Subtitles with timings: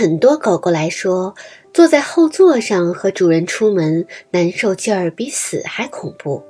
[0.00, 1.34] 很多狗狗来说，
[1.74, 6.42] 坐在后座上和主人出门，难受劲儿比死还恐怖。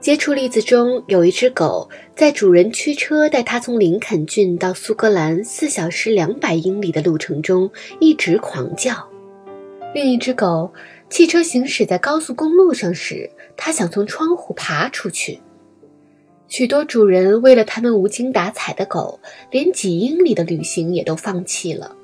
[0.00, 8.94] 接触例子中有一只狗，在主人驱车带它从林肯郡到苏格兰四小时两百英里的路程中一直狂叫；
[9.92, 10.72] 另一只狗，
[11.10, 15.40] 汽车行驶在高速公路上时，它想从窗户爬出去。
[16.46, 19.18] 许多主人为了他们无精打采的狗，
[19.50, 21.96] 连几英里的旅行也都放弃了。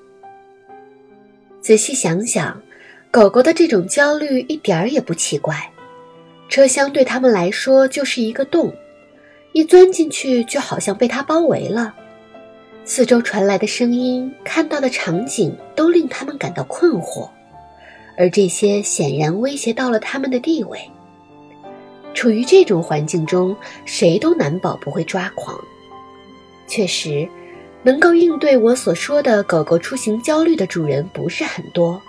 [1.60, 2.60] 仔细想想，
[3.10, 5.70] 狗狗的这种焦虑一点儿也不奇怪。
[6.48, 8.72] 车厢对他们来说就是一个洞，
[9.52, 11.94] 一钻进去就好像被它包围了。
[12.84, 17.28] 四周传来的声音、看到的场景都令他们感到困惑，
[18.16, 20.80] 而这些显然威胁到了他们的地位。
[22.14, 25.58] 处于这种环境中，谁都难保不会抓狂。
[26.66, 27.28] 确实，
[27.82, 32.00] 能够应对我所说的狗狗出行焦虑的主人不是很多，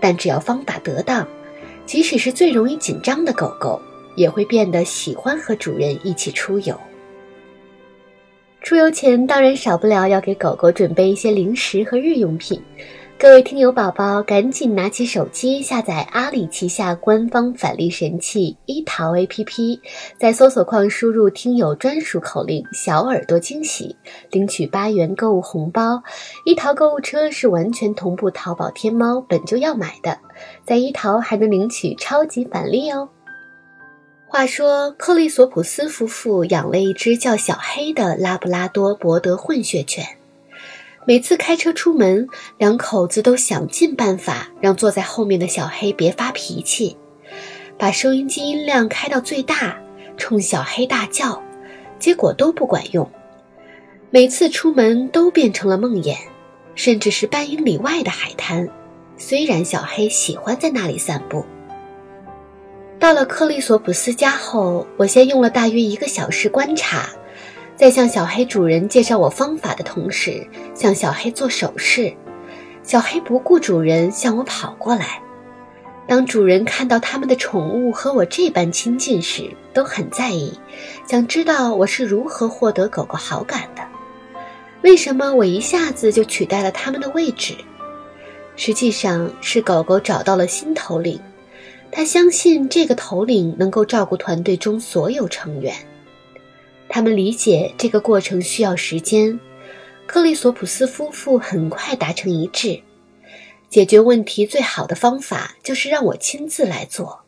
[0.00, 1.26] 但只要方法得当。
[1.84, 3.80] 即使是最容易紧张的狗狗，
[4.14, 6.78] 也会变得喜欢和主人一起出游。
[8.60, 12.60] 出游前当然少不了要给狗狗准备一些零食和日用品。
[13.20, 19.80] 各位听友宝宝，赶紧拿起手机下载阿里旗下官方返利神器一淘 APP，
[20.16, 23.96] 在搜索框输入听友专属口令“小耳朵惊喜”，
[24.30, 26.00] 领取八元购物红包。
[26.44, 30.16] 一淘购物车是完全同步淘宝天猫本就要买的，
[30.64, 33.08] 在一淘还能领取超级返利哦。
[34.28, 40.06] 话说，克利索普斯夫妇养了一只叫小黑的拉布拉多博德混血犬。
[41.08, 42.28] 每次开车出门，
[42.58, 46.98] 两口子都想尽办法让坐在后面的小黑别发脾气，
[47.78, 49.74] 把收音机音量开到最大，
[50.18, 51.42] 冲小黑大叫，
[51.98, 53.10] 结果都不管用。
[54.10, 56.14] 每次出门都变成了梦魇，
[56.74, 58.68] 甚至是半英里外的海滩。
[59.16, 61.42] 虽然小黑喜欢在那里散步。
[62.98, 67.08] 到了克利索普斯家后，我先用了大约一个小时观察。
[67.78, 70.44] 在向小黑主人介绍我方法的同时，
[70.74, 72.12] 向小黑做手势。
[72.82, 75.22] 小黑不顾主人向我跑过来。
[76.04, 80.58] 当主人看到他们的宠物和我这般亲近时，都很在意，
[81.06, 83.82] 想知道我是如何获得狗狗好感的。
[84.82, 87.54] 为什么我一下子就取代了他们的位置？
[88.56, 91.20] 实际上是狗狗找到了新头领，
[91.92, 95.72] 他相信这个头领能够照顾团队中所有成员。
[96.88, 99.38] 他们理解这个过程需要时间，
[100.06, 102.80] 克利索普斯夫妇很快达成一致。
[103.68, 107.20] 解决问题最好的方法就是让我亲自来做。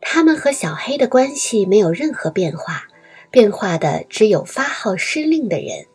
[0.00, 2.84] 他们和小黑的关系没有任何变化，
[3.30, 5.86] 变化的只有发号施令的人。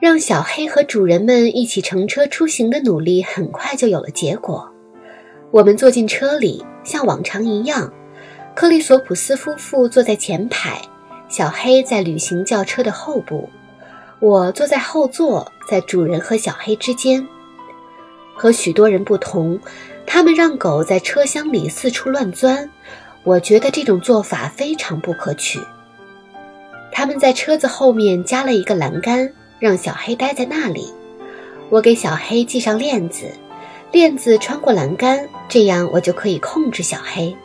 [0.00, 4.68] 让小黑和主人们一起乘车出行的努力很快就有了结果。
[5.52, 7.94] 我们坐进车里，像往常一样，
[8.56, 10.82] 克利索普斯夫妇坐在前排。
[11.36, 13.50] 小黑在旅行轿车的后部，
[14.20, 17.26] 我坐在后座，在主人和小黑之间。
[18.36, 19.58] 和许多人不同，
[20.06, 22.70] 他们让狗在车厢里四处乱钻，
[23.24, 25.58] 我觉得这种做法非常不可取。
[26.92, 29.28] 他们在车子后面加了一个栏杆，
[29.58, 30.94] 让小黑待在那里。
[31.68, 33.24] 我给小黑系上链子，
[33.90, 37.36] 链子穿过栏杆，这样我就可以控制小黑。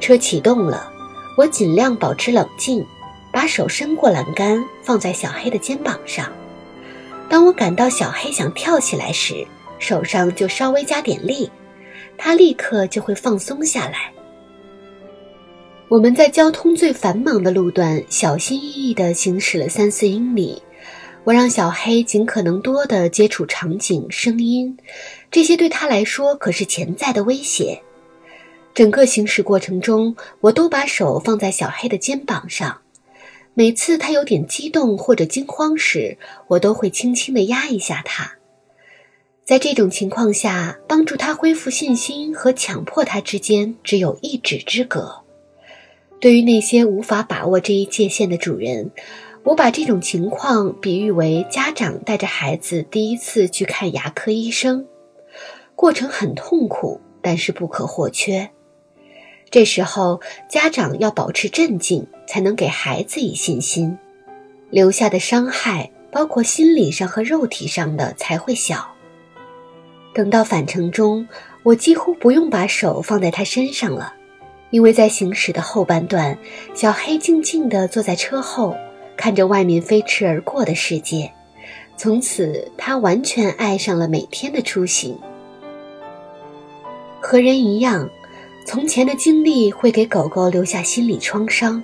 [0.00, 0.95] 车启动了。
[1.36, 2.84] 我尽量保持冷静，
[3.30, 6.32] 把手伸过栏杆，放在小黑的肩膀上。
[7.28, 9.46] 当我感到小黑想跳起来时，
[9.78, 11.50] 手上就稍微加点力，
[12.16, 14.10] 它立刻就会放松下来。
[15.88, 20.62] 我们在交通最繁忙的路段小心翼翼地行驶了三四英里。
[21.22, 24.76] 我让小黑尽可能多地接触场景、声音，
[25.30, 27.82] 这些对他来说可是潜在的威胁。
[28.76, 32.82] 整个行驶过程中，我都把手放在小黑的肩膀上。
[33.54, 38.32] 每次他有点激动或者惊慌时，我都会轻轻地压一下他。
[39.46, 45.22] 在这种情况下，帮助他恢复信心和强迫他之间只有一指之隔。
[46.20, 48.90] 对于那些无法把握这一界限的主人，
[49.42, 54.86] 我把这种情况比喻为家长带着孩子第一次去看牙科医生，
[55.74, 58.50] 过程很痛苦，但是不可或缺。
[59.50, 63.96] 这时候，家长要保持镇静，才能给孩子以信心，
[64.70, 68.86] 留下的伤害，包括心理上和肉体上的，才会小。
[70.12, 71.26] 等到返程中，
[71.62, 74.14] 我几乎不用把手放在他身上了，
[74.70, 76.36] 因为在行驶的后半段，
[76.74, 78.76] 小黑静静地坐在车后，
[79.16, 81.30] 看着外面飞驰而过的世界，
[81.96, 85.16] 从此，他完全爱上了每天的出行。
[87.20, 88.08] 和人一样，
[88.66, 91.80] 从前的经历会给狗狗留下心理创伤。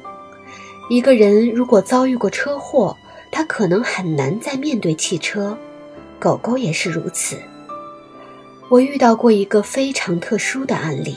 [0.90, 2.94] 一个人如果遭遇过车祸，
[3.30, 5.56] 他可能很难再面对汽车。
[6.18, 7.38] 狗狗也是如此。
[8.68, 11.14] 我遇到过一个非常特殊的案例，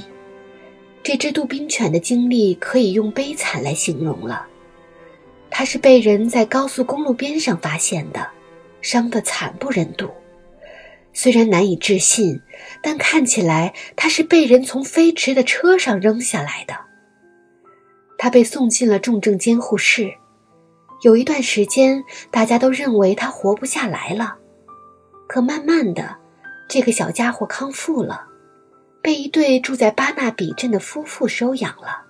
[1.01, 4.45] 这只杜宾犬的经历可以用悲惨来形容了。
[5.49, 8.27] 它是被人在高速公路边上发现的，
[8.81, 10.07] 伤得惨不忍睹。
[11.15, 12.41] 虽然难以置信，
[12.83, 16.75] 但看起来它是被人从飞驰的车上扔下来的。
[18.17, 20.13] 他被送进了重症监护室，
[21.01, 24.35] 有一段时间，大家都认为他活不下来了。
[25.27, 26.17] 可慢慢的，
[26.67, 28.27] 这个小家伙康复了，
[29.01, 32.03] 被一对住在巴纳比镇的夫妇收养了。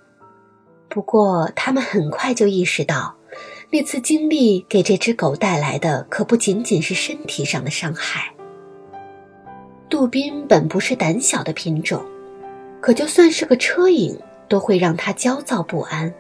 [0.90, 3.18] 不过，他们很快就意识到，
[3.69, 8.35] 那次经历给这只狗带来的可不仅仅是身体上的伤害。
[9.88, 12.04] 杜宾本不是胆小的品种，
[12.82, 14.18] 可就算是个车影，
[14.48, 16.12] 都会让它焦躁不安。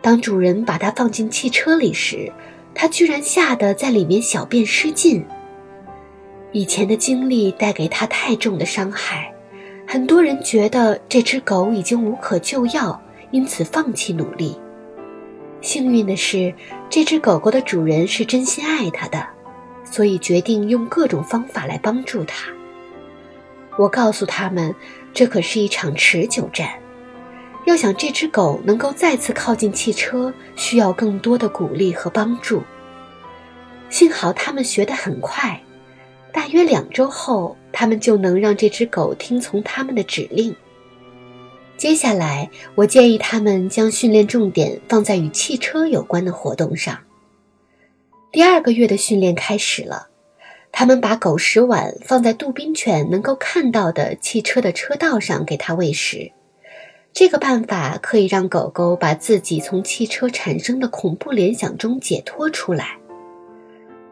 [0.00, 2.32] 当主人把它放进汽车里时，
[2.74, 5.24] 它居然吓得在里面小便失禁。
[6.52, 9.34] 以前的经历带给他太重的伤害，
[9.86, 12.98] 很多人觉得这只狗已经无可救药，
[13.32, 14.56] 因此放弃努力。
[15.60, 16.54] 幸运的是，
[16.88, 19.37] 这只狗狗的主人是真心爱它的。
[19.90, 22.48] 所以决定用各种方法来帮助他。
[23.76, 24.74] 我告诉他们，
[25.14, 26.68] 这可是一场持久战。
[27.64, 32.62] 要想这只狗能够再次靠近汽车，需要更多的鼓励和帮助。
[33.90, 35.60] 幸好他们学得很快，
[36.32, 40.54] 大约两周后，他们就能让这只狗听从他们的指令。
[41.76, 46.98] 接下来，我建议他们将训练重点放在与汽车有关的活动上。
[48.30, 50.08] 第二个月的训练开始了，
[50.70, 56.30] 他们把狗食碗放在杜宾犬能够看到的汽车的车道上给它喂食。
[57.14, 62.98] 这个办法可以让狗狗把自己从汽车产生的恐怖联想中解脱出来。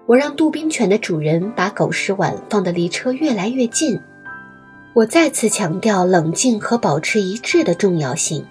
[0.07, 4.01] 我让杜宾犬的主人把狗食碗放得离车越来越近。
[4.95, 8.47] 我再次强调冷静和保持一致的重要性。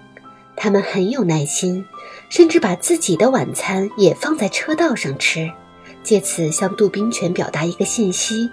[0.56, 1.84] 他们很有耐心。
[2.28, 5.48] 甚至把自己的晚餐也放在车道上吃，
[6.02, 8.50] 借此向杜宾犬表达一个信息：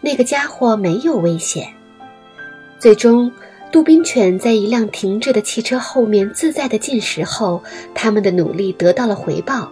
[0.00, 1.70] 那个家伙没有危险。
[2.78, 3.30] 最终，
[3.70, 7.62] 杜宾犬在一辆停着的汽车后面自在地进食后，
[7.94, 9.70] 他们的努力得到了回报，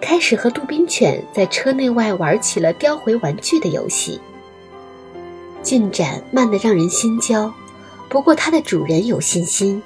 [0.00, 4.20] 开始和杜宾犬在车内外玩起了叼回玩具的游戏。
[5.62, 7.52] 进展慢得让人心焦，
[8.08, 9.82] 不过它的主人有信心。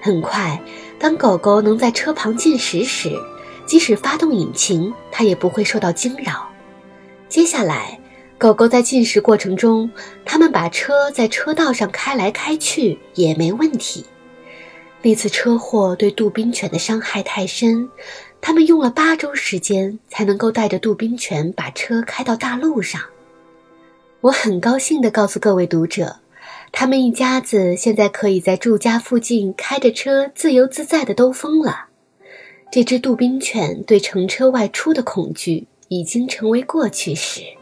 [0.00, 0.60] 很快。
[0.98, 3.10] 当狗狗能在车旁进食时，
[3.66, 6.48] 即使发动引擎，它也不会受到惊扰。
[7.28, 7.98] 接下来，
[8.38, 9.90] 狗狗在进食过程中，
[10.24, 14.04] 他们把车在车道上开来开去也没问题。
[15.02, 17.88] 那次车祸对杜宾犬的伤害太深，
[18.40, 23.00] 他们用了八周时间才能够带着杜宾犬把车开到大路上。
[24.20, 26.16] 我很高兴地告诉各位读者。
[26.72, 31.86] 他们一家子现在可以在住家附近开着车自由自在的兜风了。
[32.70, 37.59] 这只杜宾犬对乘车外出的恐惧已经成为过去式。